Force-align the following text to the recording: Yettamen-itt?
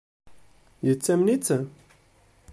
Yettamen-itt? 0.85 1.47